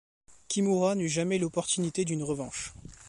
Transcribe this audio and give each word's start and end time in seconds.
Kimura 0.47 0.95
n'eut 0.95 1.07
jamais 1.07 1.37
l'opportunité 1.37 2.05
d'une 2.05 2.23
revanche. 2.23 2.73